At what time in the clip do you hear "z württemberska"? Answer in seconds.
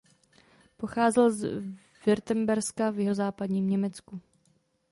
1.31-2.89